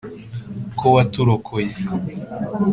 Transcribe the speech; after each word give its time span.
Ko 0.77 0.85
waturokoye 0.95 1.73